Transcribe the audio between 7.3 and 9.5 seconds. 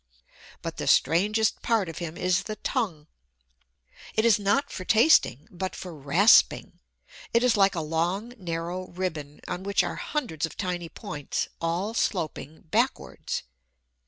It is like a long, narrow ribbon,